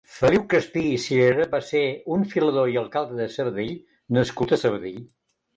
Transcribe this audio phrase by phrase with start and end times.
[0.11, 1.83] Feliu Crespí i Cirera va ser
[2.15, 3.77] un filador i alcalde de Sabadell
[4.19, 5.01] nascut a Sabadell.